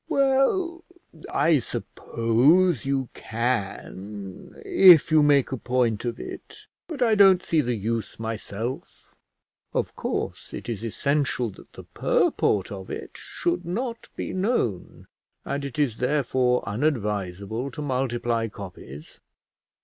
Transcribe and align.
"Well, 0.09 0.83
I 1.29 1.59
suppose 1.59 2.87
you 2.87 3.09
can 3.13 4.55
if 4.65 5.11
you 5.11 5.21
make 5.21 5.51
a 5.51 5.57
point 5.57 6.05
of 6.05 6.19
it; 6.19 6.65
but 6.87 7.03
I 7.03 7.13
don't 7.13 7.43
see 7.43 7.61
the 7.61 7.75
use 7.75 8.19
myself; 8.19 9.13
of 9.75 9.95
course 9.95 10.55
it 10.55 10.67
is 10.67 10.83
essential 10.83 11.51
that 11.51 11.73
the 11.73 11.83
purport 11.83 12.71
of 12.71 12.89
it 12.89 13.11
should 13.13 13.63
not 13.63 14.09
be 14.15 14.33
known, 14.33 15.05
and 15.45 15.63
it 15.63 15.77
is 15.77 15.97
therefore 15.97 16.63
unadvisable 16.67 17.69
to 17.69 17.83
multiply 17.83 18.47
copies." 18.47 19.19